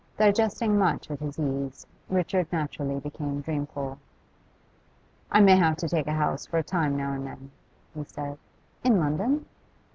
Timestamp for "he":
7.93-8.03